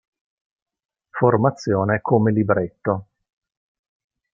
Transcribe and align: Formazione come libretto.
Formazione 1.11 1.99
come 2.01 2.31
libretto. 2.31 3.05